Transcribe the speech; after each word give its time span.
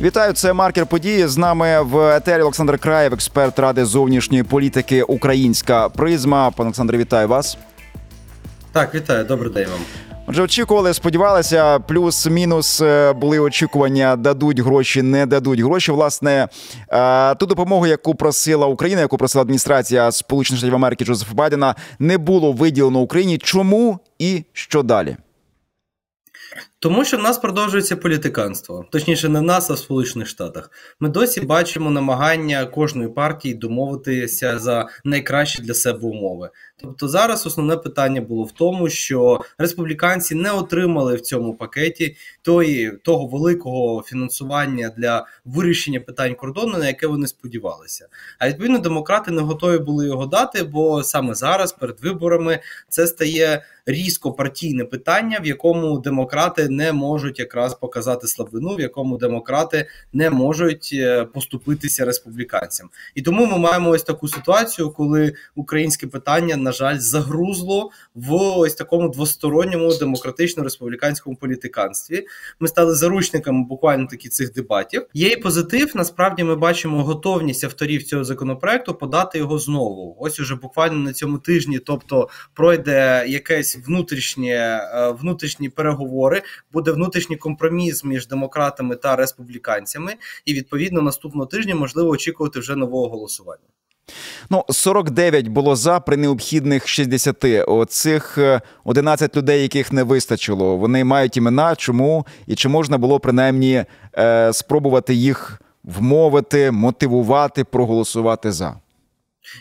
Вітаю, 0.00 0.32
це 0.32 0.52
маркер 0.52 0.86
події. 0.86 1.26
З 1.26 1.36
нами 1.36 1.82
в 1.82 2.16
етері 2.16 2.42
Олександр 2.42 2.78
Краєв, 2.78 3.12
експерт 3.12 3.58
ради 3.58 3.84
зовнішньої 3.84 4.42
політики 4.42 5.02
Українська 5.02 5.88
призма. 5.88 6.50
Пане 6.50 6.66
Олександре, 6.66 6.98
вітаю 6.98 7.28
вас. 7.28 7.58
Так, 8.72 8.94
вітаю, 8.94 9.24
добрий 9.24 9.52
день 9.52 9.66
вам. 9.70 9.80
Отже, 10.26 10.42
очікували, 10.42 10.94
сподівалися, 10.94 11.78
плюс-мінус 11.78 12.80
е, 12.80 13.12
були 13.12 13.38
очікування, 13.38 14.16
дадуть 14.16 14.60
гроші, 14.60 15.02
не 15.02 15.26
дадуть 15.26 15.60
гроші. 15.60 15.92
Власне, 15.92 16.48
е, 16.92 17.34
ту 17.34 17.46
допомогу, 17.46 17.86
яку 17.86 18.14
просила 18.14 18.66
Україна, 18.66 19.00
яку 19.00 19.16
просила 19.16 19.42
адміністрація 19.42 20.12
Сполучених 20.12 20.58
Штатів 20.58 20.74
Америки 20.74 21.04
Джозефа 21.04 21.34
Байдена, 21.34 21.74
не 21.98 22.18
було 22.18 22.52
виділено 22.52 23.00
Україні. 23.00 23.38
Чому 23.38 23.98
і 24.18 24.44
що 24.52 24.82
далі? 24.82 25.16
Тому 26.80 27.04
що 27.04 27.16
в 27.16 27.22
нас 27.22 27.38
продовжується 27.38 27.96
політиканство, 27.96 28.86
точніше, 28.90 29.28
не 29.28 29.40
в 29.40 29.42
нас, 29.42 29.70
а 29.70 29.74
в 29.74 29.78
Сполучених 29.78 30.28
Штатах. 30.28 30.70
Ми 31.00 31.08
досі 31.08 31.40
бачимо 31.40 31.90
намагання 31.90 32.66
кожної 32.66 33.08
партії 33.08 33.54
домовитися 33.54 34.58
за 34.58 34.88
найкращі 35.04 35.62
для 35.62 35.74
себе 35.74 35.98
умови. 36.08 36.50
Тобто, 36.80 37.08
зараз 37.08 37.46
основне 37.46 37.76
питання 37.76 38.20
було 38.20 38.44
в 38.44 38.52
тому, 38.52 38.88
що 38.88 39.40
республіканці 39.58 40.34
не 40.34 40.52
отримали 40.52 41.14
в 41.14 41.20
цьому 41.20 41.54
пакеті 41.54 42.16
тої, 42.42 42.90
того 42.90 43.26
великого 43.26 44.02
фінансування 44.06 44.92
для 44.96 45.26
вирішення 45.44 46.00
питань 46.00 46.34
кордону, 46.34 46.78
на 46.78 46.86
яке 46.86 47.06
вони 47.06 47.26
сподівалися. 47.26 48.08
А 48.38 48.48
відповідно, 48.48 48.78
демократи 48.78 49.30
не 49.30 49.42
готові 49.42 49.78
були 49.78 50.06
його 50.06 50.26
дати, 50.26 50.62
бо 50.62 51.02
саме 51.02 51.34
зараз, 51.34 51.72
перед 51.72 52.00
виборами, 52.00 52.60
це 52.88 53.06
стає 53.06 53.62
різко 53.88 54.32
партійне 54.32 54.84
питання, 54.84 55.40
в 55.42 55.46
якому 55.46 55.98
демократи 55.98 56.68
не 56.68 56.92
можуть 56.92 57.38
якраз 57.38 57.74
показати 57.74 58.26
слабину, 58.26 58.76
в 58.76 58.80
якому 58.80 59.16
демократи 59.16 59.86
не 60.12 60.30
можуть 60.30 60.90
е, 60.92 61.24
поступитися 61.24 62.04
республіканцям. 62.04 62.90
І 63.14 63.22
тому 63.22 63.46
ми 63.46 63.58
маємо 63.58 63.90
ось 63.90 64.02
таку 64.02 64.28
ситуацію, 64.28 64.90
коли 64.90 65.32
українське 65.54 66.06
питання, 66.06 66.56
на 66.56 66.72
жаль, 66.72 66.98
загрузло 66.98 67.90
в 68.14 68.34
ось 68.34 68.74
такому 68.74 69.08
двосторонньому 69.08 69.94
демократично-республіканському 69.94 71.36
політиканстві. 71.36 72.26
Ми 72.60 72.68
стали 72.68 72.94
заручниками 72.94 73.64
буквально 73.64 74.06
таки 74.06 74.28
цих 74.28 74.52
дебатів. 74.52 75.06
Є 75.14 75.28
і 75.28 75.36
позитив. 75.36 75.92
Насправді 75.94 76.44
ми 76.44 76.56
бачимо 76.56 77.04
готовність 77.04 77.64
авторів 77.64 78.02
цього 78.02 78.24
законопроекту 78.24 78.94
подати 78.94 79.38
його 79.38 79.58
знову. 79.58 80.16
Ось 80.20 80.40
уже 80.40 80.54
буквально 80.54 80.98
на 80.98 81.12
цьому 81.12 81.38
тижні, 81.38 81.78
тобто 81.78 82.28
пройде 82.54 83.24
якесь 83.28 83.77
внутрішнє 83.86 84.48
е, 84.48 85.10
внутрішні 85.10 85.68
переговори 85.68 86.42
буде 86.72 86.92
внутрішній 86.92 87.36
компроміс 87.36 88.04
між 88.04 88.26
демократами 88.26 88.96
та 88.96 89.16
республіканцями, 89.16 90.14
і 90.44 90.54
відповідно 90.54 91.02
наступного 91.02 91.46
тижня 91.46 91.74
можливо 91.74 92.10
очікувати 92.10 92.60
вже 92.60 92.76
нового 92.76 93.08
голосування. 93.08 93.62
Ну, 94.50 94.64
49 94.68 95.48
було 95.48 95.76
за 95.76 96.00
при 96.00 96.16
необхідних 96.16 96.88
60. 96.88 97.44
Оцих 97.66 98.38
11 98.84 99.36
е, 99.36 99.38
людей, 99.38 99.62
яких 99.62 99.92
не 99.92 100.02
вистачило. 100.02 100.76
Вони 100.76 101.04
мають 101.04 101.36
імена. 101.36 101.76
Чому 101.76 102.26
і 102.46 102.54
чи 102.54 102.68
можна 102.68 102.98
було 102.98 103.20
принаймні 103.20 103.84
е, 104.18 104.52
спробувати 104.52 105.14
їх 105.14 105.60
вмовити, 105.84 106.70
мотивувати, 106.70 107.64
проголосувати 107.64 108.52
за? 108.52 108.76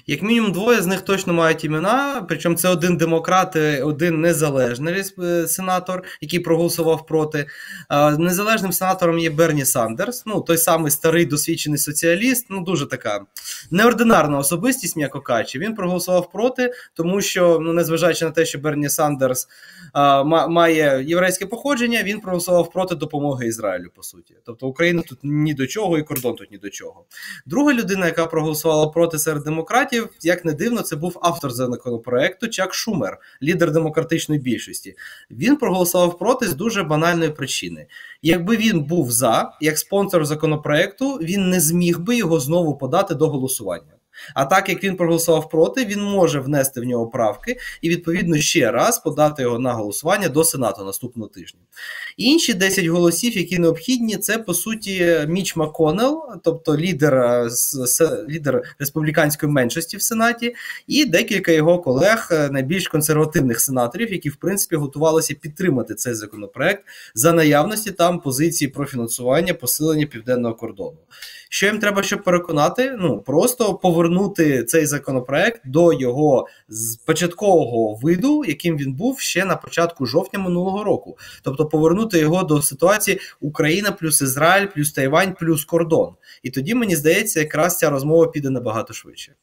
Як 0.08 0.22
мінімум, 0.22 0.52
двоє 0.52 0.82
з 0.82 0.86
них 0.86 1.02
точно 1.02 1.34
мають 1.34 1.64
імена. 1.64 2.26
Причому 2.28 2.56
це 2.56 2.70
один 2.70 2.98
демократ, 2.98 3.56
один 3.84 4.22
незалежний 4.22 5.04
е, 5.20 5.48
сенатор, 5.48 6.04
який 6.22 6.40
проголосував 6.40 7.06
проти. 7.06 7.46
Незалежним 8.18 8.72
сенатором 8.72 9.20
є 9.20 9.30
Берні 9.30 9.66
Сандерс, 9.66 10.24
ну 10.26 10.42
той 10.42 10.58
самий 10.58 10.92
старий 10.92 11.26
досвідчений 11.26 11.80
соціаліст. 11.80 12.46
Ну 12.50 12.64
дуже 12.64 12.86
така 12.86 13.26
неординарна 13.72 14.38
особистість, 14.38 14.98
м'яко 14.98 15.22
кажучи. 15.22 15.60
Він 15.60 15.76
проголосував 15.76 16.32
проти, 16.32 16.74
тому 16.94 17.22
що, 17.22 17.60
ну 17.62 17.74
незважаючи 17.74 18.26
на 18.26 18.32
те, 18.32 18.46
що 18.46 18.60
Берні 18.60 18.90
Сандерс 18.90 19.48
а, 19.94 20.24
має 20.48 21.04
єврейське 21.08 21.46
походження, 21.46 22.04
він 22.04 22.20
проголосував 22.20 22.72
проти 22.72 22.96
допомоги 22.96 23.48
Ізраїлю. 23.48 23.90
По 23.96 24.04
суті, 24.04 24.36
тобто 24.46 24.68
Україна 24.68 25.02
тут 25.02 25.20
ні 25.24 25.54
до 25.54 25.68
чого, 25.68 25.98
і 25.98 26.04
кордон 26.04 26.36
тут 26.36 26.52
ні 26.52 26.58
до 26.58 26.70
чого. 26.70 27.06
Друга 27.46 27.74
людина, 27.74 28.06
яка 28.06 28.26
проголосувала 28.26 28.88
проти 28.88 29.20
серед 29.20 29.44
демократів, 29.44 29.77
демократів, 29.78 30.10
як 30.22 30.46
не 30.46 30.54
дивно, 30.54 30.82
це 30.82 30.96
був 30.96 31.20
автор 31.22 31.52
законопроекту 31.52 32.48
Чак 32.48 32.74
Шумер, 32.74 33.18
лідер 33.44 33.72
демократичної 33.72 34.42
більшості. 34.42 34.96
Він 35.32 35.56
проголосував 35.56 36.18
проти 36.18 36.48
з 36.48 36.54
дуже 36.54 36.84
банальної 36.84 37.30
причини. 37.30 37.88
Якби 38.22 38.58
він 38.58 38.84
був 38.84 39.12
за 39.12 39.52
як 39.62 39.78
спонсор 39.78 40.26
законопроекту, 40.26 41.14
він 41.14 41.50
не 41.50 41.60
зміг 41.60 42.00
би 42.00 42.16
його 42.16 42.40
знову 42.40 42.78
подати 42.78 43.16
до 43.16 43.30
голосування. 43.30 43.97
А 44.34 44.46
так 44.46 44.70
як 44.70 44.84
він 44.84 44.96
проголосував 44.96 45.50
проти, 45.50 45.86
він 45.86 46.02
може 46.02 46.40
внести 46.40 46.82
в 46.82 46.84
нього 46.84 47.08
правки 47.08 47.58
і 47.82 47.90
відповідно 47.90 48.38
ще 48.38 48.72
раз 48.72 49.00
подати 49.00 49.42
його 49.42 49.60
на 49.60 49.74
голосування 49.74 50.30
до 50.30 50.44
Сенату 50.44 50.86
наступного 50.86 51.30
тижня. 51.30 51.60
Інші 52.18 52.54
10 52.54 52.86
голосів, 52.86 53.38
які 53.38 53.60
необхідні, 53.60 54.18
це 54.18 54.38
по 54.38 54.54
суті 54.54 55.26
Міч 55.28 55.56
Маконел, 55.56 56.24
тобто 56.44 56.78
лідер 56.78 57.16
е, 57.16 57.50
лідер 58.30 58.62
республіканської 58.80 59.52
меншості 59.52 59.98
в 59.98 60.02
Сенаті, 60.02 60.56
і 60.88 61.06
декілька 61.06 61.52
його 61.52 61.80
колег, 61.80 62.30
е, 62.32 62.50
найбільш 62.50 62.88
консервативних 62.88 63.62
сенаторів, 63.62 64.12
які 64.12 64.30
в 64.30 64.36
принципі 64.36 64.76
готувалися 64.76 65.34
підтримати 65.34 65.96
цей 65.96 66.14
законопроект 66.14 66.84
за 67.16 67.34
наявності 67.34 67.92
там 67.92 68.20
позиції 68.20 68.72
про 68.72 68.86
фінансування 68.86 69.54
посилення 69.54 70.06
південного 70.06 70.56
кордону. 70.56 70.98
Що 71.50 71.66
їм 71.66 71.80
треба, 71.80 72.04
щоб 72.04 72.24
переконати? 72.24 72.96
Ну 73.00 73.22
просто 73.22 73.74
повернути 73.74 74.07
цей 74.68 74.86
законопроект 74.86 75.62
до 75.66 75.94
його 75.94 76.48
початкового 77.06 78.00
виду, 78.02 78.46
яким 78.46 78.78
він 78.78 78.94
був 78.94 79.20
ще 79.20 79.46
на 79.46 79.56
початку 79.56 80.06
жовтня 80.06 80.40
минулого 80.40 80.84
року, 80.84 81.18
тобто 81.44 81.66
повернути 81.66 82.20
його 82.20 82.44
до 82.44 82.62
ситуації 82.62 83.20
Україна 83.40 83.92
плюс 83.92 84.22
Ізраїль, 84.22 84.68
плюс 84.68 84.92
Тайвань, 84.92 85.36
плюс 85.40 85.66
кордон. 85.66 86.16
І 86.44 86.50
тоді 86.50 86.76
мені 86.76 86.96
здається, 86.96 87.40
якраз 87.40 87.78
ця 87.78 87.90
розмова 87.90 88.28
піде 88.28 88.50
набагато 88.50 88.94
швидше. 88.94 89.34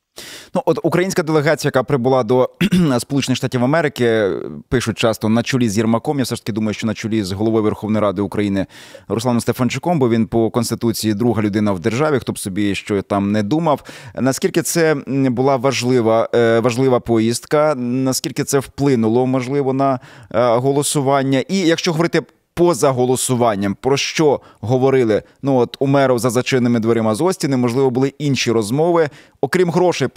Ну, 0.54 0.62
от 0.66 0.78
українська 0.82 1.22
делегація, 1.22 1.69
яка 1.69 1.82
прибула 1.82 2.22
до 2.22 2.50
Сполучених 2.98 3.37
Штатів 3.37 3.65
Америки, 3.65 4.31
пишуть 4.69 4.98
часто 4.98 5.28
на 5.28 5.42
чолі 5.42 5.69
з 5.69 5.78
Єрмаком. 5.78 6.19
Я 6.19 6.25
все 6.25 6.37
ж 6.37 6.42
таки 6.42 6.53
думаю, 6.53 6.75
що 6.75 6.87
на 6.87 6.94
чолі 6.94 7.22
з 7.22 7.32
головою 7.32 7.65
Верховної 7.65 8.03
Ради 8.03 8.22
України 8.22 8.66
Русланом 9.09 9.41
Стефанчуком, 9.41 9.98
бо 9.98 10.09
він 10.09 10.26
по 10.26 10.50
конституції 10.50 11.15
друга 11.15 11.42
людина 11.42 11.72
в 11.72 11.81
державі, 11.81 12.19
хто 12.19 12.32
б 12.32 12.38
собі 12.38 12.75
що 12.75 13.03
там 13.03 13.32
не 13.32 13.42
думав. 13.42 13.84
Наскільки 14.15 14.62
це 14.62 14.97
була 15.06 15.56
важлива 15.56 16.28
е, 16.34 16.60
важлива 16.60 17.00
поїздка? 17.00 17.75
Наскільки 17.75 18.44
це 18.44 18.59
вплинуло 18.59 19.26
можливо 19.26 19.72
на 19.72 20.00
е, 20.31 20.56
голосування? 20.56 21.44
І 21.48 21.59
якщо 21.59 21.92
говорити 21.92 22.22
поза 22.54 22.91
голосуванням, 22.91 23.76
про 23.81 23.97
що 23.97 24.41
говорили 24.60 25.22
ну 25.42 25.56
от 25.56 25.76
у 25.78 25.86
меров 25.86 26.19
за 26.19 26.31
зачиненими 26.31 26.81
дверима 26.81 27.15
з 27.15 27.21
Остіни, 27.21 27.56
можливо, 27.56 27.91
були 27.91 28.15
інші 28.19 28.50
розмови, 28.50 29.09
окрім 29.41 29.71
грошей. 29.71 30.09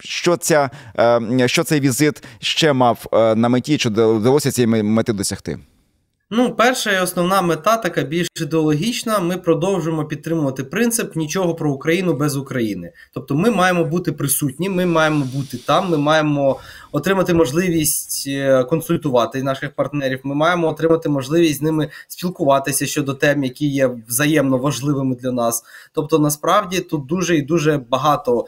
Що 0.00 0.36
ця 0.36 0.70
е, 0.98 1.48
що 1.48 1.64
цей 1.64 1.80
візит 1.80 2.22
ще 2.38 2.72
мав 2.72 3.06
е, 3.12 3.34
на 3.34 3.48
меті, 3.48 3.78
чи 3.78 3.88
вдалося 3.88 4.52
цієї 4.52 4.82
мети 4.82 5.12
досягти? 5.12 5.58
Ну, 6.32 6.54
перша 6.54 6.92
і 6.92 7.02
основна 7.02 7.42
мета 7.42 7.76
така 7.76 8.02
більш 8.02 8.28
ідеологічна. 8.40 9.18
Ми 9.18 9.36
продовжуємо 9.36 10.04
підтримувати 10.04 10.64
принцип 10.64 11.16
нічого 11.16 11.54
про 11.54 11.72
Україну 11.72 12.14
без 12.14 12.36
України. 12.36 12.92
Тобто, 13.14 13.34
ми 13.34 13.50
маємо 13.50 13.84
бути 13.84 14.12
присутні, 14.12 14.68
ми 14.68 14.86
маємо 14.86 15.24
бути 15.24 15.56
там. 15.56 15.90
Ми 15.90 15.98
маємо 15.98 16.60
отримати 16.92 17.34
можливість 17.34 18.24
е, 18.26 18.64
консультувати 18.64 19.42
наших 19.42 19.74
партнерів. 19.74 20.20
Ми 20.22 20.34
маємо 20.34 20.68
отримати 20.68 21.08
можливість 21.08 21.58
з 21.58 21.62
ними 21.62 21.88
спілкуватися 22.08 22.86
щодо 22.86 23.14
тем, 23.14 23.44
які 23.44 23.66
є 23.66 23.90
взаємно 24.08 24.58
важливими 24.58 25.14
для 25.14 25.32
нас. 25.32 25.64
Тобто, 25.92 26.18
насправді 26.18 26.80
тут 26.80 27.06
дуже 27.06 27.36
і 27.36 27.42
дуже 27.42 27.78
багато 27.78 28.46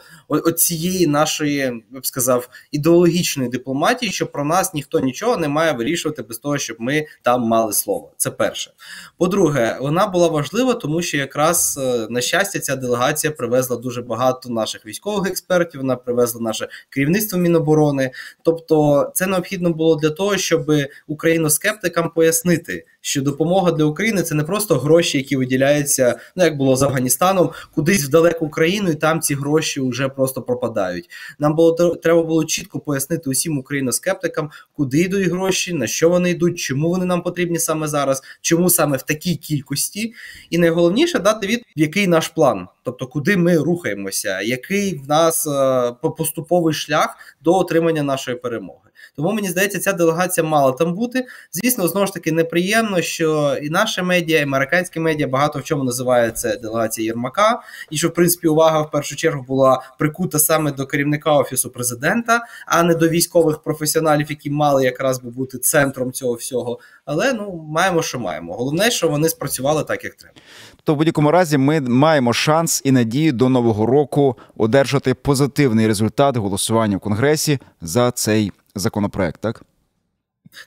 цієї 0.55 1.07
нашої, 1.07 1.83
я 1.93 1.99
б 1.99 2.05
сказав, 2.05 2.49
ідеологічної 2.71 3.49
дипломатії, 3.49 4.11
що 4.11 4.27
про 4.27 4.45
нас 4.45 4.73
ніхто 4.73 4.99
нічого 4.99 5.37
не 5.37 5.47
має 5.47 5.71
вирішувати 5.71 6.21
без 6.21 6.37
того, 6.37 6.57
щоб 6.57 6.77
ми 6.79 7.05
там 7.21 7.41
мали 7.41 7.73
слово. 7.73 8.11
Це 8.17 8.31
перше. 8.31 8.71
По-друге, 9.17 9.77
вона 9.81 10.07
була 10.07 10.27
важлива, 10.27 10.73
тому 10.73 11.01
що 11.01 11.17
якраз 11.17 11.79
е, 11.83 12.07
на 12.09 12.21
щастя 12.21 12.59
ця 12.59 12.75
делегація 12.75 13.33
привезла 13.33 13.77
дуже 13.77 14.01
багато 14.01 14.49
наших 14.49 14.85
військових 14.85 15.31
експертів. 15.31 15.81
Вона 15.81 15.95
привезла 15.95 16.41
наше 16.41 16.67
керівництво 16.89 17.39
Міноборони. 17.39 18.11
Тобто, 18.41 19.11
це 19.13 19.27
необхідно 19.27 19.69
було 19.69 19.95
для 19.95 20.09
того, 20.09 20.37
щоб 20.37 20.71
україноскептикам 21.07 22.09
пояснити, 22.09 22.85
що 23.05 23.21
допомога 23.21 23.71
для 23.71 23.83
України 23.83 24.23
це 24.23 24.35
не 24.35 24.43
просто 24.43 24.77
гроші, 24.79 25.17
які 25.17 25.35
виділяються, 25.35 26.19
ну 26.35 26.43
як 26.43 26.57
було 26.57 26.75
з 26.75 26.83
Афганістаном, 26.83 27.51
кудись 27.75 28.05
в 28.05 28.09
далеку 28.09 28.49
країну, 28.49 28.89
і 28.89 28.95
там 28.95 29.21
ці 29.21 29.35
гроші 29.35 29.81
вже 29.81 30.09
просто 30.09 30.41
пропадають. 30.41 31.09
Нам 31.39 31.55
було 31.55 31.95
треба 31.95 32.23
було 32.23 32.45
чітко 32.45 32.79
пояснити 32.79 33.29
усім 33.29 33.57
україноскептикам, 33.57 34.49
куди 34.73 34.99
йдуть 34.99 35.27
гроші, 35.27 35.73
на 35.73 35.87
що 35.87 36.09
вони 36.09 36.29
йдуть, 36.29 36.59
чому 36.59 36.89
вони 36.89 37.05
нам 37.05 37.21
потрібні 37.21 37.59
саме 37.59 37.87
зараз, 37.87 38.23
чому 38.41 38.69
саме 38.69 38.97
в 38.97 39.01
такій 39.01 39.35
кількості, 39.35 40.13
і 40.49 40.57
найголовніше 40.57 41.19
дати 41.19 41.47
від 41.47 41.63
який 41.75 42.07
наш 42.07 42.27
план, 42.27 42.67
тобто 42.83 43.07
куди 43.07 43.37
ми 43.37 43.57
рухаємося, 43.57 44.41
який 44.41 44.95
в 44.95 45.09
нас 45.09 45.47
е, 45.47 45.91
поступовий 46.17 46.73
шлях 46.73 47.17
до 47.41 47.53
отримання 47.53 48.03
нашої 48.03 48.37
перемоги. 48.37 48.79
Тому 49.15 49.31
мені 49.31 49.49
здається, 49.49 49.79
ця 49.79 49.93
делегація 49.93 50.47
мала 50.47 50.71
там 50.71 50.93
бути. 50.93 51.25
Звісно, 51.51 51.87
знову 51.87 52.07
ж 52.07 52.13
таки 52.13 52.31
неприємно, 52.31 53.01
що 53.01 53.57
і 53.61 53.69
наше 53.69 54.03
медіа, 54.03 54.39
і 54.39 54.43
американські 54.43 54.99
медіа 54.99 55.27
багато 55.27 55.59
в 55.59 55.63
чому 55.63 55.83
називає 55.83 56.31
це 56.31 56.57
делегація 56.57 57.05
Єрмака, 57.05 57.61
і 57.89 57.97
що 57.97 58.07
в 58.07 58.13
принципі 58.13 58.47
увага 58.47 58.81
в 58.81 58.91
першу 58.91 59.15
чергу 59.15 59.43
була 59.43 59.81
прикута 59.99 60.39
саме 60.39 60.71
до 60.71 60.85
керівника 60.85 61.31
офісу 61.31 61.69
президента, 61.69 62.45
а 62.67 62.83
не 62.83 62.95
до 62.95 63.09
військових 63.09 63.59
професіоналів, 63.59 64.25
які 64.29 64.49
мали 64.49 64.83
якраз 64.83 65.21
би 65.21 65.29
бути 65.29 65.57
центром 65.57 66.11
цього 66.11 66.33
всього. 66.33 66.79
Але 67.05 67.33
ну 67.33 67.65
маємо, 67.69 68.01
що 68.01 68.19
маємо. 68.19 68.53
Головне, 68.53 68.91
що 68.91 69.07
вони 69.07 69.29
спрацювали 69.29 69.83
так, 69.83 70.03
як 70.03 70.15
треба. 70.15 70.35
То 70.83 70.93
в 70.93 70.97
будь-якому 70.97 71.31
разі 71.31 71.57
ми 71.57 71.81
маємо 71.81 72.33
шанс 72.33 72.81
і 72.85 72.91
надію 72.91 73.31
до 73.31 73.49
нового 73.49 73.85
року 73.85 74.35
одержати 74.57 75.13
позитивний 75.13 75.87
результат 75.87 76.37
голосування 76.37 76.97
в 76.97 76.99
конгресі 76.99 77.59
за 77.81 78.11
цей 78.11 78.51
законопроект, 78.75 79.41
так? 79.41 79.63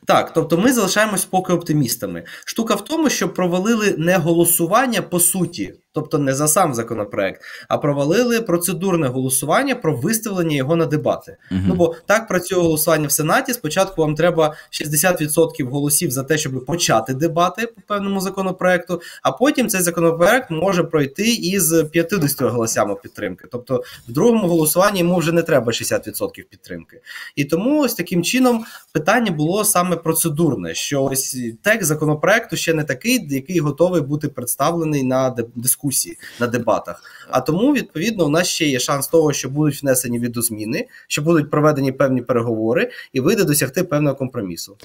Так, 0.07 0.33
тобто 0.35 0.59
ми 0.59 0.73
залишаємось 0.73 1.25
поки 1.25 1.53
оптимістами. 1.53 2.25
Штука 2.45 2.75
в 2.75 2.85
тому, 2.85 3.11
що 3.11 3.29
провалили 3.29 3.95
не 3.99 4.17
голосування 4.17 5.03
по 5.03 5.21
суті 5.21 5.75
тобто 5.97 6.19
не 6.19 6.35
за 6.35 6.49
сам 6.49 6.75
законопроект, 6.75 7.43
а 7.69 7.79
провалили 7.79 8.41
процедурне 8.41 9.07
голосування 9.07 9.75
про 9.75 9.97
виставлення 9.97 10.57
його 10.57 10.77
на 10.77 10.87
дебати. 10.87 11.37
Угу. 11.51 11.61
Ну 11.67 11.75
бо 11.75 11.95
так 12.07 12.29
працює 12.29 12.59
голосування 12.59 13.09
в 13.09 13.13
Сенаті. 13.13 13.53
Спочатку 13.53 14.03
вам 14.03 14.15
треба 14.15 14.55
60% 14.71 15.69
голосів 15.69 16.11
за 16.11 16.23
те, 16.23 16.39
щоб 16.39 16.65
почати 16.65 17.15
дебати 17.15 17.67
по 17.67 17.81
певному 17.87 18.21
законопроекту, 18.21 19.01
а 19.23 19.33
потім 19.33 19.69
цей 19.69 19.81
законопроект 19.81 20.51
може 20.51 20.85
пройти 20.85 21.35
із 21.35 21.83
50 21.93 22.43
голосами 22.43 22.95
підтримки. 23.03 23.49
Тобто, 23.53 23.83
в 24.09 24.13
другому 24.13 24.49
голосуванні 24.49 24.99
йому 24.99 25.17
вже 25.17 25.33
не 25.33 25.43
треба 25.43 25.73
60% 25.73 26.43
підтримки. 26.51 27.01
І 27.37 27.45
тому 27.45 27.81
ось 27.81 27.95
таким 27.95 28.23
чином 28.25 28.65
питання 28.93 29.31
було 29.31 29.65
саме 29.65 29.97
процедурне, 29.97 30.75
що 30.75 31.05
ось 31.05 31.39
текст 31.63 31.89
законопроекту 31.89 32.57
ще 32.57 32.75
не 32.75 32.85
такий, 32.85 33.27
який 33.31 33.61
готовий 33.61 34.03
бути 34.03 34.29
представлений 34.29 35.03
на 35.03 35.37
дискусії 35.55 35.86
дискусії 35.87 36.19
на 36.41 36.47
дебатах. 36.47 37.03
А 37.31 37.41
тому, 37.41 37.73
відповідно, 37.73 38.27
у 38.27 38.29
нас 38.29 38.49
ще 38.49 38.67
є 38.67 38.79
шанс 38.79 39.09
того, 39.09 39.33
що 39.33 39.49
будуть 39.49 39.83
внесені 39.83 40.19
відозміни, 40.19 40.87
що 41.09 41.23
будуть 41.23 41.51
проведені 41.51 41.93
певні 41.93 42.23
переговори, 42.23 42.91
і 43.13 43.21
вийде 43.21 43.45
досягти 43.45 43.83
певного 43.83 44.17
компромісу. 44.17 44.77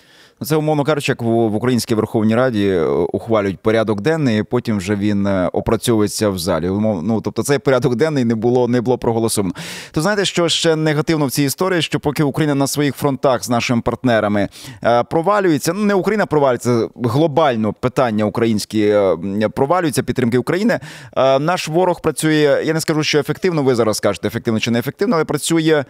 Ну, 0.42 0.48
це 0.48 0.56
умовно 0.56 0.84
кажучи, 0.84 1.12
як 1.12 1.22
в 1.22 1.56
Українській 1.56 1.96
Верховній 1.96 2.36
Раді 2.36 2.68
е, 2.68 2.86
ухвалюють 2.86 3.60
порядок 3.60 4.02
денний, 4.02 4.40
і 4.40 4.44
потім 4.44 4.78
вже 4.78 4.96
він 4.96 5.28
е, 5.28 5.50
опрацьовується 5.54 6.30
в 6.30 6.40
залі. 6.40 6.66
Ну 7.04 7.22
тобто, 7.24 7.44
цей 7.44 7.60
порядок 7.60 7.96
денний 7.96 8.26
не 8.26 8.36
було 8.36 8.68
не 8.68 8.82
було 8.82 8.98
проголосовано. 8.98 9.54
То 9.92 10.02
знаєте, 10.02 10.26
що 10.26 10.50
ще 10.50 10.76
негативно 10.76 11.26
в 11.26 11.32
цій 11.32 11.44
історії, 11.44 11.82
що 11.82 12.00
поки 12.00 12.24
Україна 12.24 12.56
на 12.56 12.68
своїх 12.68 12.96
фронтах 12.96 13.44
з 13.44 13.50
нашими 13.50 13.82
партнерами 13.82 14.50
е, 14.84 15.04
провалюється, 15.04 15.74
ну 15.74 15.86
не 15.86 15.94
Україна 15.94 16.26
провалюється 16.26 16.90
глобально 17.04 17.74
питання 17.74 18.26
українські 18.26 18.96
провалюються 19.56 20.04
підтримки 20.04 20.38
України. 20.38 20.80
Наш 21.40 21.68
ворог 21.68 22.02
працює. 22.02 22.64
Я 22.66 22.74
не 22.74 22.82
скажу, 22.82 23.04
що 23.04 23.20
ефективно. 23.20 23.64
Ви 23.64 23.76
зараз 23.76 23.98
скажете, 23.98 24.28
ефективно 24.28 24.60
чи 24.60 24.72
не 24.72 24.80
ефективно, 24.80 25.16
але 25.16 25.26
працює 25.26 25.86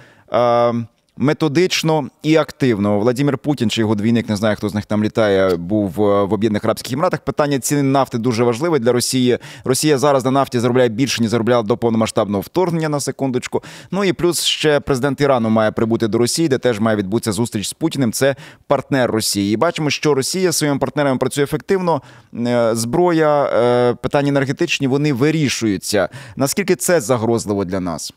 методично 1.17 2.07
і 2.23 2.35
активно. 2.35 2.99
Владимир 2.99 3.37
Путін 3.37 3.69
чи 3.69 3.81
його 3.81 3.95
двійник, 3.95 4.29
не 4.29 4.35
знаю, 4.35 4.55
хто 4.55 4.69
з 4.69 4.73
них 4.73 4.85
там 4.85 5.03
літає, 5.03 5.55
був 5.55 6.01
е, 6.01 6.23
в 6.23 6.33
Об'єднаних 6.33 6.65
Арабських 6.65 6.93
Еміратах. 6.93 7.19
Питання 7.19 7.59
ціни 7.59 7.83
нафти 7.83 8.17
дуже 8.17 8.43
важливе 8.43 8.79
для 8.79 8.91
Росії. 8.91 9.37
Росія 9.63 9.97
зараз 9.97 10.25
на 10.25 10.31
нафті 10.31 10.59
заробляє 10.59 10.89
більше, 10.89 11.21
ніж 11.21 11.31
заробляла 11.31 11.63
до 11.63 11.77
повномасштабного 11.77 12.41
вторгнення 12.41 12.89
на 12.89 12.99
секундочку. 12.99 13.63
Ну 13.91 14.03
і 14.03 14.13
плюс 14.13 14.43
ще 14.43 14.79
президент 14.79 15.21
Ірану 15.21 15.49
має 15.49 15.71
прибути 15.71 16.07
до 16.07 16.17
Росії, 16.17 16.47
де 16.47 16.57
теж 16.57 16.79
має 16.79 16.97
відбутися 16.97 17.31
зустріч 17.31 17.67
з 17.67 17.73
Путіним. 17.73 18.11
Це 18.11 18.35
партнер 18.67 19.11
Росії. 19.11 19.53
І 19.53 19.57
бачимо, 19.57 19.89
що 19.89 20.13
Росія 20.13 20.51
своїми 20.51 20.79
партнерами 20.79 21.17
працює 21.17 21.43
ефективно. 21.43 22.01
Е, 22.35 22.75
зброя, 22.75 23.43
е, 23.43 23.93
питання 23.93 24.29
енергетичні 24.29 24.87
вони 24.87 25.13
вирішуються. 25.13 26.09
Наскільки 26.35 26.75
це 26.75 27.01
загрозливо 27.01 27.65
для 27.65 27.79
нас? 27.79 28.13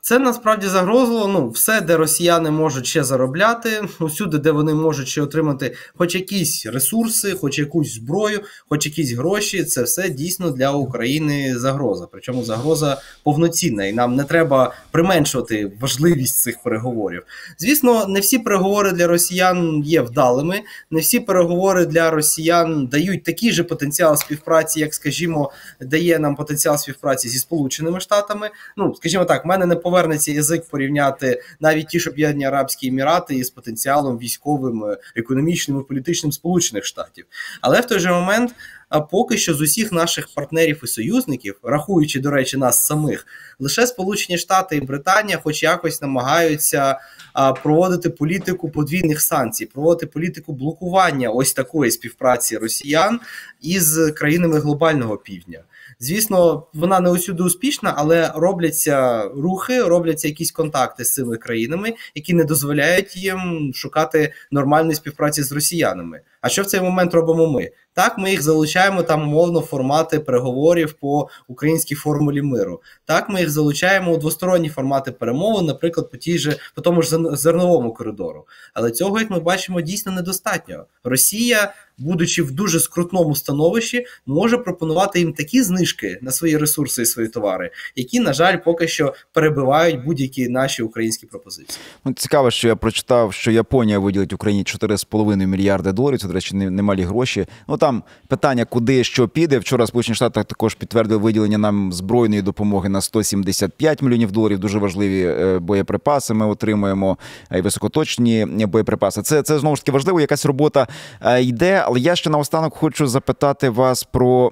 Це 0.00 0.18
насправді 0.18 0.66
загрозило. 0.66 1.28
Ну, 1.28 1.48
все, 1.48 1.80
де 1.80 1.96
росіяни 1.96 2.50
можуть 2.50 2.86
ще 2.86 3.04
заробляти, 3.04 3.82
усюди, 4.00 4.38
де 4.38 4.50
вони 4.50 4.74
можуть 4.74 5.08
ще 5.08 5.22
отримати 5.22 5.74
хоч 5.96 6.14
якісь 6.14 6.66
ресурси, 6.66 7.34
хоч 7.40 7.58
якусь 7.58 7.94
зброю, 7.94 8.40
хоч 8.68 8.86
якісь 8.86 9.12
гроші. 9.12 9.64
Це 9.64 9.82
все 9.82 10.08
дійсно 10.08 10.50
для 10.50 10.72
України 10.72 11.58
загроза. 11.58 12.06
Причому 12.12 12.44
загроза 12.44 13.00
повноцінна, 13.22 13.86
і 13.86 13.92
нам 13.92 14.16
не 14.16 14.24
треба 14.24 14.74
применшувати 14.90 15.72
важливість 15.80 16.36
цих 16.36 16.62
переговорів. 16.62 17.22
Звісно, 17.58 18.06
не 18.06 18.20
всі 18.20 18.38
переговори 18.38 18.92
для 18.92 19.06
росіян 19.06 19.82
є 19.84 20.00
вдалими, 20.00 20.60
не 20.90 21.00
всі 21.00 21.20
переговори 21.20 21.86
для 21.86 22.10
росіян 22.10 22.86
дають 22.86 23.24
такий 23.24 23.52
же 23.52 23.64
потенціал 23.64 24.16
співпраці, 24.16 24.80
як, 24.80 24.94
скажімо, 24.94 25.52
дає 25.80 26.18
нам 26.18 26.36
потенціал 26.36 26.76
співпраці 26.76 27.28
зі 27.28 27.38
Сполученими 27.38 28.00
Штатами. 28.00 28.50
Ну, 28.76 28.94
скажімо 28.94 29.24
так 29.24 29.39
так, 29.40 29.44
в 29.44 29.48
мене 29.48 29.66
не 29.66 29.76
повернеться 29.76 30.32
язик 30.32 30.64
порівняти 30.70 31.42
навіть 31.60 31.88
ті 31.88 32.00
ж 32.00 32.10
об'єднані 32.10 32.44
Арабські 32.44 32.88
Емірати 32.88 33.34
із 33.34 33.50
потенціалом 33.50 34.18
військовим, 34.18 34.84
е, 34.84 34.96
економічним 35.16 35.80
і 35.80 35.88
політичним 35.88 36.32
Сполучених 36.32 36.84
Штатів. 36.84 37.24
Але 37.60 37.80
в 37.80 37.86
той 37.86 37.98
же 37.98 38.12
момент, 38.12 38.54
а 38.88 39.00
поки 39.00 39.36
що 39.36 39.54
з 39.54 39.60
усіх 39.60 39.92
наших 39.92 40.28
партнерів 40.34 40.80
і 40.84 40.86
союзників, 40.86 41.54
рахуючи, 41.62 42.20
до 42.20 42.30
речі, 42.30 42.56
нас 42.56 42.86
самих, 42.86 43.26
лише 43.58 43.86
Сполучені 43.86 44.38
Штати 44.38 44.76
і 44.76 44.80
Британія, 44.80 45.40
хоч 45.42 45.62
якось 45.62 46.02
намагаються 46.02 46.98
а, 47.32 47.52
проводити 47.52 48.10
політику 48.10 48.70
подвійних 48.70 49.20
санкцій, 49.20 49.66
проводити 49.66 50.06
політику 50.06 50.52
блокування 50.52 51.30
ось 51.30 51.52
такої 51.52 51.90
співпраці 51.90 52.56
росіян 52.56 53.20
із 53.60 53.98
країнами 54.16 54.60
глобального 54.60 55.16
півдня. 55.16 55.62
Звісно, 56.02 56.66
вона 56.74 57.00
не 57.00 57.10
усюди 57.10 57.42
успішна, 57.42 57.94
але 57.96 58.32
робляться 58.34 59.24
рухи, 59.28 59.82
робляться 59.82 60.28
якісь 60.28 60.52
контакти 60.52 61.04
з 61.04 61.14
цими 61.14 61.36
країнами, 61.36 61.94
які 62.14 62.34
не 62.34 62.44
дозволяють 62.44 63.16
їм 63.16 63.72
шукати 63.74 64.32
нормальної 64.50 64.94
співпраці 64.94 65.42
з 65.42 65.52
росіянами. 65.52 66.20
А 66.40 66.48
що 66.48 66.62
в 66.62 66.66
цей 66.66 66.80
момент 66.80 67.14
робимо 67.14 67.46
ми? 67.46 67.70
Так, 67.92 68.18
ми 68.18 68.30
їх 68.30 68.42
залучаємо 68.42 69.02
там 69.02 69.22
умовно 69.22 69.60
формати 69.60 70.20
переговорів 70.20 70.92
по 70.92 71.28
українській 71.48 71.94
формулі 71.94 72.42
миру. 72.42 72.82
Так, 73.04 73.28
ми 73.28 73.40
їх 73.40 73.50
залучаємо 73.50 74.12
у 74.12 74.16
двосторонні 74.16 74.68
формати 74.68 75.12
перемовин, 75.12 75.66
наприклад, 75.66 76.10
по 76.10 76.16
тій 76.16 76.38
же 76.38 76.56
по 76.74 76.80
тому 76.80 77.02
ж 77.02 77.18
зерновому 77.36 77.94
коридору. 77.94 78.46
Але 78.74 78.90
цього, 78.90 79.20
як 79.20 79.30
ми 79.30 79.40
бачимо, 79.40 79.80
дійсно 79.80 80.12
недостатньо. 80.12 80.84
Росія 81.04 81.72
будучи 82.00 82.42
в 82.42 82.50
дуже 82.50 82.80
скрутному 82.80 83.36
становищі, 83.36 84.06
може 84.26 84.58
пропонувати 84.58 85.18
їм 85.18 85.32
такі 85.32 85.62
знижки 85.62 86.18
на 86.22 86.32
свої 86.32 86.56
ресурси 86.56 87.02
і 87.02 87.06
свої 87.06 87.28
товари, 87.28 87.70
які, 87.96 88.20
на 88.20 88.32
жаль, 88.32 88.56
поки 88.64 88.88
що 88.88 89.14
перебивають 89.32 90.04
будь-які 90.04 90.48
наші 90.48 90.82
українські 90.82 91.26
пропозиції. 91.26 91.78
Ну, 92.04 92.12
Цікаво, 92.12 92.50
що 92.50 92.68
я 92.68 92.76
прочитав, 92.76 93.32
що 93.32 93.50
Японія 93.50 93.98
виділить 93.98 94.32
Україні 94.32 94.62
4,5 94.62 95.46
мільярди 95.46 95.92
доларів. 95.92 96.18
Це 96.20 96.28
до 96.30 96.34
речі, 96.34 96.56
немалі 96.56 97.02
гроші. 97.02 97.46
Ну 97.68 97.76
там 97.76 98.02
питання, 98.28 98.64
куди 98.64 99.04
що 99.04 99.28
піде. 99.28 99.58
Вчора 99.58 99.86
Сполучені 99.86 100.14
Штати 100.14 100.44
також 100.44 100.74
підтвердили 100.74 101.20
виділення 101.20 101.58
нам 101.58 101.92
збройної 101.92 102.42
допомоги 102.42 102.88
на 102.88 103.00
175 103.00 104.02
мільйонів 104.02 104.32
доларів. 104.32 104.58
Дуже 104.58 104.78
важливі 104.78 105.22
е, 105.22 105.58
боєприпаси. 105.58 106.34
Ми 106.34 106.46
отримуємо 106.46 107.18
е, 107.50 107.58
і 107.58 107.62
високоточні 107.62 108.46
боєприпаси. 108.46 109.22
Це 109.22 109.42
це 109.42 109.58
знову 109.58 109.76
ж 109.76 109.82
таки 109.82 109.92
важливо. 109.92 110.20
Якась 110.20 110.46
робота 110.46 110.86
е, 111.20 111.42
йде. 111.42 111.82
Але 111.86 112.00
я 112.00 112.16
ще 112.16 112.30
наостанок 112.30 112.74
хочу 112.74 113.06
запитати 113.06 113.70
вас 113.70 114.04
про 114.04 114.50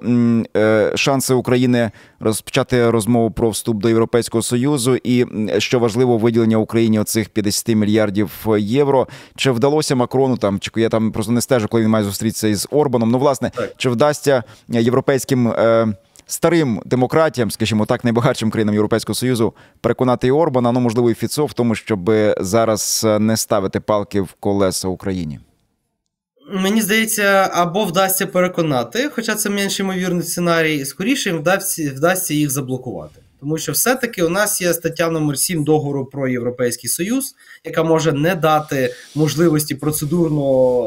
шанси 0.95 1.33
України 1.33 1.91
розпочати 2.19 2.89
розмову 2.89 3.31
про 3.31 3.49
вступ 3.49 3.77
до 3.77 3.89
Європейського 3.89 4.41
союзу, 4.41 4.97
і 5.03 5.25
що 5.57 5.79
важливо 5.79 6.17
виділення 6.17 6.57
Україні 6.57 6.99
оцих 6.99 7.29
50 7.29 7.75
мільярдів 7.75 8.47
євро. 8.59 9.07
Чи 9.35 9.51
вдалося 9.51 9.95
Макрону 9.95 10.37
там, 10.37 10.59
чи 10.59 10.71
я 10.75 10.89
там 10.89 11.11
просто 11.11 11.31
не 11.31 11.41
стежу, 11.41 11.67
коли 11.69 11.83
він 11.83 11.89
має 11.89 12.05
зустрітися 12.05 12.47
із 12.47 12.67
Орбаном? 12.71 13.11
Ну, 13.11 13.19
власне, 13.19 13.51
так. 13.55 13.73
чи 13.77 13.89
вдасться 13.89 14.43
європейським. 14.67 15.47
Е, 15.47 15.87
старим 16.27 16.81
демократіям, 16.85 17.51
скажімо 17.51 17.85
так, 17.85 18.03
найбагатшим 18.03 18.51
країнам 18.51 18.75
Європейського 18.75 19.15
Союзу, 19.15 19.53
переконати 19.81 20.27
і 20.27 20.31
Орбана, 20.31 20.71
ну 20.71 20.79
можливо, 20.79 21.11
і 21.11 21.13
Фіцо 21.13 21.45
в 21.45 21.53
тому, 21.53 21.75
щоб 21.75 22.11
зараз 22.39 23.07
не 23.19 23.37
ставити 23.37 23.79
палки 23.79 24.21
в 24.21 24.33
колеса 24.39 24.87
Україні. 24.87 25.39
Мені 26.51 26.81
здається, 26.81 27.49
або 27.53 27.85
вдасться 27.85 28.27
переконати, 28.27 29.09
хоча 29.15 29.35
це 29.35 29.49
менш 29.49 29.79
ймовірний 29.79 30.23
сценарій, 30.23 30.85
скоріше 30.85 31.29
їм 31.29 31.39
вдасться, 31.39 31.91
вдасться 31.95 32.33
їх 32.33 32.49
заблокувати. 32.49 33.21
Тому 33.39 33.57
що 33.57 33.71
все-таки 33.71 34.23
у 34.23 34.29
нас 34.29 34.61
є 34.61 34.73
стаття 34.73 35.09
номер 35.09 35.37
7 35.37 35.63
договору 35.63 36.05
про 36.05 36.27
Європейський 36.27 36.89
Союз, 36.89 37.35
яка 37.63 37.83
може 37.83 38.11
не 38.11 38.35
дати 38.35 38.93
можливості 39.15 39.75
процедурно 39.75 40.41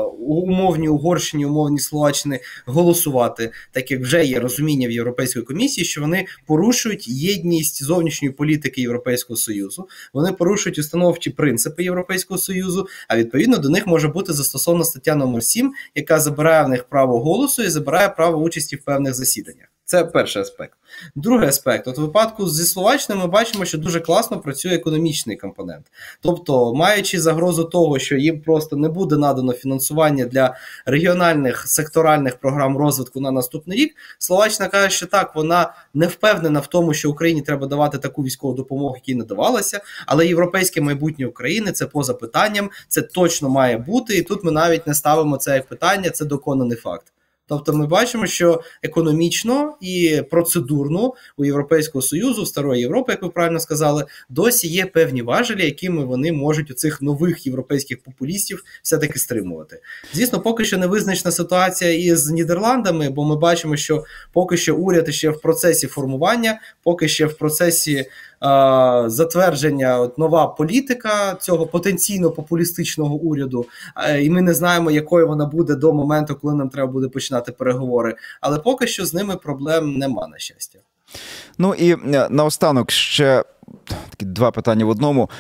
умовні 0.08 0.88
Угорщині, 0.88 1.46
умовні 1.46 1.78
Словаччини 1.78 2.40
голосувати, 2.66 3.50
так 3.72 3.90
як 3.90 4.00
вже 4.00 4.24
є 4.24 4.40
розуміння 4.40 4.88
в 4.88 4.90
Європейської 4.90 5.44
комісії, 5.44 5.84
що 5.84 6.00
вони 6.00 6.26
порушують 6.46 7.08
єдність 7.08 7.84
зовнішньої 7.84 8.32
політики 8.32 8.80
Європейського 8.80 9.36
Союзу, 9.36 9.88
вони 10.12 10.32
порушують 10.32 10.78
установчі 10.78 11.30
принципи 11.30 11.84
Європейського 11.84 12.38
Союзу. 12.38 12.86
А 13.08 13.16
відповідно 13.16 13.58
до 13.58 13.68
них 13.68 13.86
може 13.86 14.08
бути 14.08 14.32
застосована 14.32 14.84
стаття 14.84 15.14
номер 15.14 15.42
7 15.42 15.72
яка 15.94 16.20
забирає 16.20 16.64
в 16.64 16.68
них 16.68 16.84
право 16.84 17.20
голосу 17.20 17.62
і 17.62 17.68
забирає 17.68 18.08
право 18.08 18.38
участі 18.38 18.76
в 18.76 18.84
певних 18.84 19.14
засіданнях. 19.14 19.71
Це 19.92 20.04
перший 20.04 20.42
аспект. 20.42 20.72
Другий 21.14 21.48
аспект, 21.48 21.88
от 21.88 21.98
в 21.98 22.00
випадку 22.00 22.48
зі 22.48 22.64
Словаччиною 22.64 23.26
ми 23.26 23.32
бачимо, 23.32 23.64
що 23.64 23.78
дуже 23.78 24.00
класно 24.00 24.40
працює 24.40 24.74
економічний 24.74 25.36
компонент. 25.36 25.86
Тобто, 26.20 26.74
маючи 26.74 27.20
загрозу 27.20 27.64
того, 27.64 27.98
що 27.98 28.16
їм 28.16 28.40
просто 28.40 28.76
не 28.76 28.88
буде 28.88 29.16
надано 29.16 29.52
фінансування 29.52 30.24
для 30.24 30.54
регіональних 30.86 31.68
секторальних 31.68 32.36
програм 32.36 32.78
розвитку 32.78 33.20
на 33.20 33.30
наступний 33.30 33.78
рік, 33.78 33.94
Словаччина 34.18 34.68
каже, 34.68 34.90
що 34.90 35.06
так, 35.06 35.36
вона 35.36 35.74
не 35.94 36.06
впевнена 36.06 36.60
в 36.60 36.66
тому, 36.66 36.94
що 36.94 37.10
Україні 37.10 37.42
треба 37.42 37.66
давати 37.66 37.98
таку 37.98 38.22
військову 38.22 38.54
допомогу, 38.54 38.96
яка 39.06 39.18
не 39.18 39.24
давалася, 39.24 39.80
але 40.06 40.26
європейське 40.26 40.80
майбутнє 40.80 41.26
України 41.26 41.72
це 41.72 41.86
поза 41.86 42.14
питанням, 42.14 42.70
це 42.88 43.02
точно 43.02 43.48
має 43.48 43.78
бути, 43.78 44.16
і 44.16 44.22
тут 44.22 44.44
ми 44.44 44.50
навіть 44.52 44.86
не 44.86 44.94
ставимо 44.94 45.36
це 45.36 45.54
як 45.54 45.68
питання, 45.68 46.10
це 46.10 46.24
доконаний 46.24 46.76
факт. 46.76 47.12
Тобто 47.52 47.72
ми 47.72 47.86
бачимо, 47.86 48.26
що 48.26 48.62
економічно 48.82 49.76
і 49.80 50.22
процедурно 50.30 51.14
у 51.36 51.44
Європейського 51.44 52.02
союзу, 52.02 52.42
в 52.42 52.48
старої 52.48 52.80
Європи, 52.80 53.12
як 53.12 53.22
ви 53.22 53.28
правильно 53.28 53.60
сказали, 53.60 54.04
досі 54.28 54.68
є 54.68 54.86
певні 54.86 55.22
важелі, 55.22 55.64
якими 55.64 56.04
вони 56.04 56.32
можуть 56.32 56.70
у 56.70 56.74
цих 56.74 57.02
нових 57.02 57.46
європейських 57.46 58.02
популістів 58.02 58.64
все-таки 58.82 59.18
стримувати. 59.18 59.80
Звісно, 60.12 60.40
поки 60.40 60.64
що 60.64 60.78
не 60.78 60.86
визначена 60.86 61.30
ситуація 61.30 62.12
із 62.12 62.30
Нідерландами, 62.30 63.10
бо 63.10 63.24
ми 63.24 63.36
бачимо, 63.36 63.76
що 63.76 64.04
поки 64.32 64.56
що 64.56 64.76
уряд 64.76 65.14
ще 65.14 65.30
в 65.30 65.40
процесі 65.40 65.86
формування, 65.86 66.60
поки 66.82 67.08
ще 67.08 67.26
в 67.26 67.38
процесі 67.38 68.06
затвердження 69.06 69.98
от 69.98 70.18
нова 70.18 70.46
політика 70.46 71.34
цього 71.40 71.66
потенційно 71.66 72.30
популістичного 72.30 73.14
уряду, 73.14 73.66
і 74.20 74.30
ми 74.30 74.42
не 74.42 74.54
знаємо, 74.54 74.90
якою 74.90 75.28
вона 75.28 75.46
буде 75.46 75.74
до 75.74 75.92
моменту, 75.92 76.36
коли 76.42 76.54
нам 76.54 76.68
треба 76.68 76.92
буде 76.92 77.08
починати 77.08 77.52
переговори. 77.52 78.14
Але 78.40 78.58
поки 78.58 78.86
що 78.86 79.06
з 79.06 79.14
ними 79.14 79.36
проблем 79.36 79.98
нема 79.98 80.28
на 80.28 80.38
щастя. 80.38 80.78
Ну 81.58 81.74
і 81.74 81.92
е, 81.92 82.28
наостанок 82.30 82.90
ще 82.90 83.44
такі 84.10 84.24
два 84.24 84.50
питання 84.50 84.84
в 84.84 84.88
одному. 84.88 85.30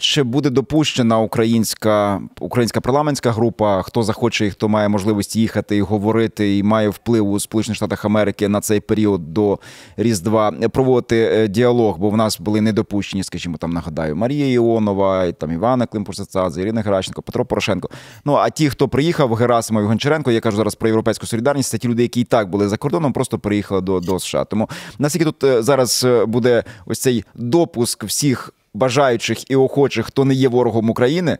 Чи 0.00 0.22
буде 0.22 0.50
допущена 0.50 1.18
українська 1.18 2.20
українська 2.40 2.80
парламентська 2.80 3.32
група? 3.32 3.82
Хто 3.82 4.02
захоче 4.02 4.46
і 4.46 4.50
хто 4.50 4.68
має 4.68 4.88
можливість 4.88 5.36
їхати 5.36 5.76
і 5.76 5.80
говорити, 5.80 6.58
і 6.58 6.62
має 6.62 6.88
вплив 6.88 7.28
у 7.28 7.40
Сполучених 7.40 7.76
Штатах 7.76 8.04
Америки 8.04 8.48
на 8.48 8.60
цей 8.60 8.80
період 8.80 9.34
до 9.34 9.58
Різдва 9.96 10.52
проводити 10.52 11.16
е, 11.16 11.48
діалог? 11.48 11.98
Бо 11.98 12.10
в 12.10 12.16
нас 12.16 12.40
були 12.40 12.60
недопущені, 12.60 13.24
скажімо, 13.24 13.56
там 13.56 13.70
нагадаю, 13.70 14.16
Марія 14.16 14.46
Іонова, 14.46 15.32
там 15.32 15.52
Івана 15.52 15.86
Климпурсацадзе, 15.86 16.62
Ірина 16.62 16.80
Геращенко, 16.80 17.22
Петро 17.22 17.44
Порошенко. 17.44 17.90
Ну 18.24 18.34
а 18.34 18.50
ті, 18.50 18.70
хто 18.70 18.88
приїхав, 18.88 19.34
Герасимов 19.34 19.82
і 19.82 19.86
Гончаренко, 19.86 20.30
я 20.30 20.40
кажу 20.40 20.56
зараз 20.56 20.74
про 20.74 20.88
європейську 20.88 21.26
солідарність. 21.26 21.70
Це 21.70 21.78
ті 21.78 21.88
люди, 21.88 22.02
які 22.02 22.20
і 22.20 22.24
так 22.24 22.50
були 22.50 22.68
за 22.68 22.76
кордоном, 22.76 23.12
просто 23.12 23.38
приїхали 23.38 23.80
до, 23.80 24.00
до 24.00 24.18
США. 24.18 24.44
Тому 24.44 24.68
наскільки 24.98 25.24
тут 25.24 25.44
е, 25.44 25.62
зараз 25.62 26.04
е, 26.04 26.24
буде 26.24 26.64
ось 26.86 26.98
цей 26.98 27.24
допуск 27.34 28.04
всіх 28.04 28.52
бажаючих 28.78 29.50
і 29.50 29.56
охочих, 29.56 30.06
хто 30.06 30.24
не 30.24 30.34
є 30.34 30.48
ворогом 30.48 30.90
України, 30.90 31.38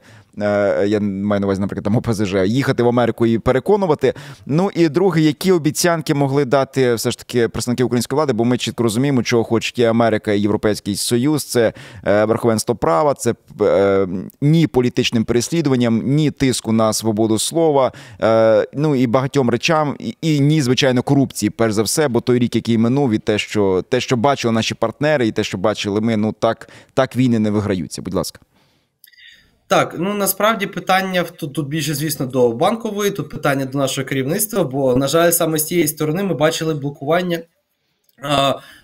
я 0.87 1.00
маю 1.00 1.40
на 1.40 1.47
увазі, 1.47 1.61
наприклад, 1.61 1.85
там 1.85 1.97
ОПЗЖ, 1.97 2.35
їхати 2.45 2.83
в 2.83 2.88
Америку 2.88 3.26
і 3.26 3.38
переконувати. 3.38 4.14
Ну 4.47 4.71
і 4.75 4.88
друге, 4.88 5.21
які 5.21 5.52
обіцянки 5.52 6.14
могли 6.14 6.45
дати 6.45 6.95
все 6.95 7.11
ж 7.11 7.18
таки 7.18 7.49
представники 7.49 7.85
української 7.85 8.16
влади, 8.16 8.33
бо 8.33 8.45
ми 8.45 8.59
чітко 8.59 8.83
розуміємо, 8.83 9.23
чого 9.23 9.45
хочуть 9.45 9.78
і 9.78 9.85
Америка 9.85 10.33
і 10.33 10.40
Європейський 10.40 10.97
Союз. 10.97 11.45
Це 11.45 11.73
е, 12.04 12.25
верховенство 12.25 12.76
права, 12.76 13.14
це 13.14 13.35
е, 13.61 14.09
ні 14.40 14.66
політичним 14.66 15.25
переслідуванням, 15.25 16.02
ні 16.04 16.30
тиску 16.30 16.73
на 16.73 16.92
свободу 16.92 17.38
слова, 17.38 17.92
ну 18.75 18.95
і 18.95 19.07
багатьом 19.07 19.50
речам, 19.50 19.97
і 20.23 20.40
ні, 20.40 20.62
звичайно, 20.62 21.02
корупції, 21.02 21.50
перш 21.50 21.73
за 21.73 21.83
все, 21.83 22.09
бо 22.09 22.21
той 22.21 22.38
рік, 22.38 22.57
який 22.57 22.78
минув, 22.78 23.12
і 23.12 23.18
те, 23.18 23.38
що 23.38 23.85
те, 23.88 24.00
що 24.00 24.16
бачили 24.16 24.52
наші 24.52 24.75
партнери, 24.75 25.26
і 25.26 25.33
те, 25.33 25.45
що 25.45 25.59
бачили 25.59 26.00
ми, 26.00 26.16
ну 26.16 26.35
так, 26.38 26.68
так 26.95 27.16
війни 27.16 27.38
не 27.38 27.50
виграються. 27.50 28.02
Будь 28.02 28.14
ласка. 28.14 28.40
Так, 29.69 29.95
ну 29.99 30.15
насправді 30.15 30.67
питання 30.67 31.25
тут 31.25 31.55
тут 31.55 31.69
більше, 31.69 31.95
звісно, 31.95 32.27
до 32.27 32.53
банкової, 32.53 33.11
тут 33.11 33.31
питання 33.31 33.65
до 33.65 33.79
нашого 33.79 34.07
керівництва, 34.09 34.65
бо, 34.65 34.97
на 34.97 35.07
жаль, 35.07 35.31
саме 35.31 35.59
з 35.59 35.67
цієї 35.67 35.89
сторони 35.89 36.23
ми 36.23 36.35
бачили 36.35 36.75
блокування 36.75 37.39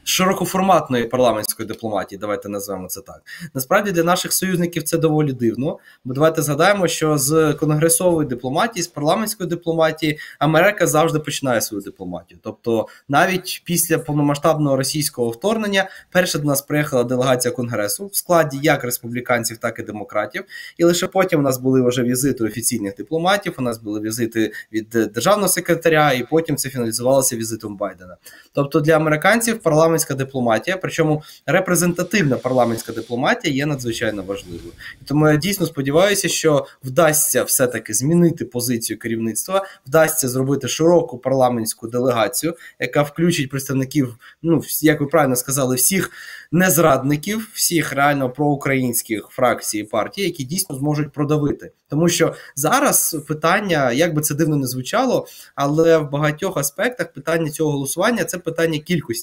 широкоформатної 0.04 1.04
парламентської 1.04 1.68
дипломатії, 1.68 2.18
давайте 2.18 2.48
назвемо 2.48 2.88
це 2.88 3.00
так. 3.00 3.22
Насправді 3.54 3.92
для 3.92 4.02
наших 4.02 4.32
союзників 4.32 4.82
це 4.82 4.98
доволі 4.98 5.32
дивно. 5.32 5.78
Бо 6.04 6.14
давайте 6.14 6.42
згадаємо, 6.42 6.88
що 6.88 7.18
з 7.18 7.52
конгресової 7.52 8.28
дипломатії, 8.28 8.82
з 8.82 8.86
парламентської 8.86 9.50
дипломатії 9.50 10.18
Америка 10.38 10.86
завжди 10.86 11.18
починає 11.18 11.60
свою 11.60 11.82
дипломатію. 11.82 12.40
Тобто, 12.42 12.86
навіть 13.08 13.62
після 13.64 13.98
повномасштабного 13.98 14.76
російського 14.76 15.30
вторгнення, 15.30 15.88
перша 16.10 16.38
до 16.38 16.44
нас 16.44 16.62
приїхала 16.62 17.04
делегація 17.04 17.54
конгресу 17.54 18.06
в 18.06 18.16
складі 18.16 18.58
як 18.62 18.84
республіканців, 18.84 19.58
так 19.58 19.78
і 19.78 19.82
демократів. 19.82 20.44
І 20.78 20.84
лише 20.84 21.06
потім 21.06 21.40
у 21.40 21.42
нас 21.42 21.58
були 21.58 21.88
вже 21.88 22.02
візити 22.02 22.44
офіційних 22.44 22.96
дипломатів. 22.96 23.54
У 23.58 23.62
нас 23.62 23.78
були 23.78 24.00
візити 24.00 24.52
від 24.72 24.88
державного 24.88 25.48
секретаря, 25.48 26.12
і 26.12 26.26
потім 26.30 26.56
це 26.56 26.68
фіналізувалося 26.68 27.36
візитом 27.36 27.76
Байдена. 27.76 28.16
Тобто 28.52 28.80
для 28.80 28.96
американців 28.96 29.23
парламент 29.24 29.62
парламентська 29.62 30.14
дипломатія, 30.14 30.76
причому 30.76 31.22
репрезентативна 31.46 32.36
парламентська 32.36 32.92
дипломатія 32.92 33.54
є 33.54 33.66
надзвичайно 33.66 34.22
важливою. 34.22 34.72
Тому 35.04 35.28
я 35.28 35.36
дійсно 35.36 35.66
сподіваюся, 35.66 36.28
що 36.28 36.66
вдасться 36.84 37.42
все-таки 37.44 37.94
змінити 37.94 38.44
позицію 38.44 38.98
керівництва, 38.98 39.66
вдасться 39.86 40.28
зробити 40.28 40.68
широку 40.68 41.18
парламентську 41.18 41.88
делегацію, 41.88 42.54
яка 42.80 43.02
включить 43.02 43.50
представників, 43.50 44.16
ну 44.42 44.62
як 44.82 45.00
ви 45.00 45.06
правильно 45.06 45.36
сказали, 45.36 45.76
всіх 45.76 46.10
незрадників, 46.52 47.50
всіх 47.54 47.92
реально 47.92 48.30
проукраїнських 48.30 49.28
фракцій 49.30 49.78
і 49.78 49.84
партій, 49.84 50.22
які 50.22 50.44
дійсно 50.44 50.76
зможуть 50.76 51.12
продавити. 51.12 51.70
Тому 51.88 52.08
що 52.08 52.34
зараз 52.56 53.16
питання, 53.28 53.92
як 53.92 54.14
би 54.14 54.22
це 54.22 54.34
дивно 54.34 54.56
не 54.56 54.66
звучало, 54.66 55.26
але 55.54 55.98
в 55.98 56.10
багатьох 56.10 56.56
аспектах 56.56 57.12
питання 57.12 57.50
цього 57.50 57.72
голосування 57.72 58.24
це 58.24 58.38
питання 58.38 58.78
кількості. 58.78 59.13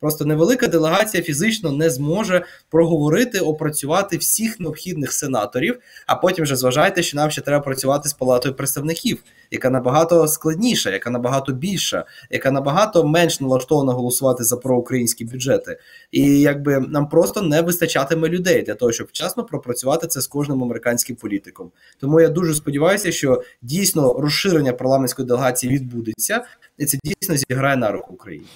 Просто 0.00 0.24
невелика 0.24 0.66
делегація 0.66 1.22
фізично 1.22 1.72
не 1.72 1.90
зможе 1.90 2.44
проговорити, 2.70 3.40
опрацювати 3.40 4.16
всіх 4.16 4.60
необхідних 4.60 5.12
сенаторів. 5.12 5.78
А 6.06 6.14
потім 6.14 6.44
вже 6.44 6.56
зважайте, 6.56 7.02
що 7.02 7.16
нам 7.16 7.30
ще 7.30 7.40
треба 7.40 7.64
працювати 7.64 8.08
з 8.08 8.12
палатою 8.12 8.54
представників, 8.54 9.22
яка 9.50 9.70
набагато 9.70 10.28
складніша, 10.28 10.90
яка 10.90 11.10
набагато 11.10 11.52
більша, 11.52 12.04
яка 12.30 12.50
набагато 12.50 13.04
менш 13.04 13.40
налаштована 13.40 13.92
голосувати 13.92 14.44
за 14.44 14.56
проукраїнські 14.56 15.24
бюджети. 15.24 15.78
І 16.10 16.40
якби 16.40 16.78
нам 16.80 17.08
просто 17.08 17.42
не 17.42 17.62
вистачатиме 17.62 18.28
людей 18.28 18.62
для 18.62 18.74
того, 18.74 18.92
щоб 18.92 19.06
вчасно 19.06 19.44
пропрацювати 19.44 20.06
це 20.06 20.20
з 20.20 20.26
кожним 20.26 20.62
американським 20.62 21.16
політиком. 21.16 21.70
Тому 22.00 22.20
я 22.20 22.28
дуже 22.28 22.54
сподіваюся, 22.54 23.12
що 23.12 23.42
дійсно 23.62 24.12
розширення 24.12 24.72
парламентської 24.72 25.28
делегації 25.28 25.74
відбудеться, 25.74 26.44
і 26.78 26.86
це 26.86 26.98
дійсно 27.04 27.36
зіграє 27.36 27.76
на 27.76 27.90
руку 27.90 28.14
Україні. 28.14 28.46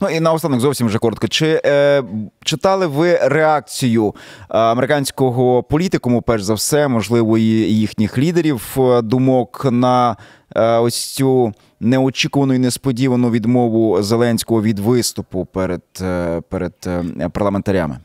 Ну 0.00 0.08
і 0.08 0.20
наостанок 0.38 0.60
зовсім 0.60 0.86
вже 0.86 0.98
коротко. 0.98 1.28
Чи 1.28 1.60
е, 1.64 2.02
читали 2.44 2.86
ви 2.86 3.18
реакцію 3.22 4.14
е, 4.40 4.58
американського 4.58 5.62
політикуму, 5.62 6.22
перш 6.22 6.42
за 6.42 6.54
все, 6.54 6.88
можливо, 6.88 7.38
і 7.38 7.42
їхніх 7.42 8.18
лідерів 8.18 8.76
е, 8.78 9.02
думок 9.02 9.66
на 9.70 10.16
е, 10.56 10.78
ось 10.78 11.14
цю 11.14 11.52
неочікувану 11.80 12.54
і 12.54 12.58
несподівану 12.58 13.30
відмову 13.30 14.02
Зеленського 14.02 14.62
від 14.62 14.78
виступу 14.78 15.44
перед, 15.44 15.82
перед 16.48 16.74
парламентарями? 17.32 17.98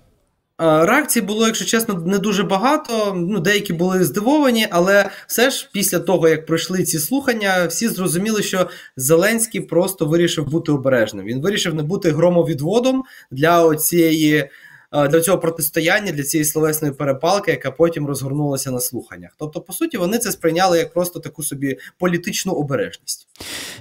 Е, 0.64 0.86
Реакцій 0.86 1.22
було, 1.22 1.46
якщо 1.46 1.66
чесно, 1.66 2.04
не 2.06 2.20
дуже 2.20 2.44
багато. 2.44 3.14
Ну, 3.16 3.40
деякі 3.40 3.74
були 3.74 4.04
здивовані, 4.04 4.68
але 4.72 5.10
все 5.28 5.50
ж 5.50 5.70
після 5.74 6.00
того, 6.00 6.30
як 6.30 6.46
пройшли 6.46 6.84
ці 6.84 7.00
слухання, 7.00 7.66
всі 7.66 7.88
зрозуміли, 7.88 8.44
що 8.44 8.70
Зеленський 8.98 9.62
просто 9.62 10.06
вирішив 10.06 10.50
бути 10.50 10.72
обережним. 10.72 11.26
Він 11.26 11.42
вирішив 11.42 11.76
не 11.76 11.84
бути 11.84 12.12
громовідводом 12.12 13.04
для 13.32 13.76
цієї. 13.76 14.50
Е, 14.94 15.08
Для 15.08 15.22
цього 15.22 15.38
протистояння, 15.38 16.12
для 16.12 16.24
цієї 16.24 16.46
словесної 16.46 16.94
перепалки, 16.94 17.52
яка 17.52 17.72
потім 17.72 18.08
розгорнулася 18.08 18.72
на 18.72 18.80
слуханнях. 18.80 19.32
Тобто, 19.40 19.62
по 19.62 19.74
суті, 19.74 19.98
вони 19.98 20.18
це 20.18 20.32
сприйняли 20.32 20.78
як 20.78 20.94
просто 20.94 21.20
таку 21.20 21.44
собі 21.44 21.78
політичну 22.00 22.54
обережність. 22.54 23.28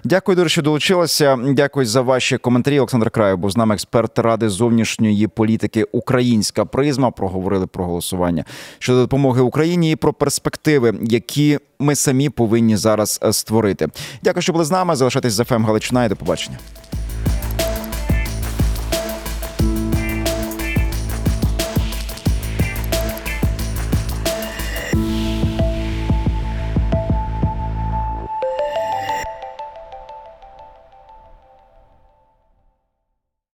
Дякую, 0.05 0.37
дуже, 0.37 0.49
що 0.49 0.63
долучилися. 0.63 1.39
Дякую 1.43 1.87
за 1.87 2.01
ваші 2.01 2.39
коментарі. 2.39 2.79
Олександр 2.79 3.11
Краєв 3.11 3.39
був 3.39 3.51
з 3.51 3.57
нами 3.57 3.75
експерт 3.75 4.19
ради 4.19 4.49
зовнішньої 4.49 5.27
політики 5.27 5.85
Українська 5.93 6.65
призма. 6.65 7.11
Проговорили 7.11 7.67
про 7.67 7.85
голосування 7.85 8.45
щодо 8.79 9.01
допомоги 9.01 9.41
Україні 9.41 9.93
і 9.93 9.97
про 9.97 10.13
перспективи, 10.13 10.95
які 11.03 11.59
ми 11.79 11.95
самі 11.95 12.29
повинні 12.29 12.77
зараз 12.77 13.21
е, 13.25 13.33
створити. 13.33 13.89
Дякую, 14.23 14.43
що 14.43 14.53
були 14.53 14.65
з 14.65 14.71
нами. 14.71 14.97
Залишайтесь 14.97 15.33
за 15.33 15.45
ФМ 15.45 15.65
Галичина 15.65 16.05
і 16.05 16.09
до 16.09 16.17
побачення. 16.17 16.59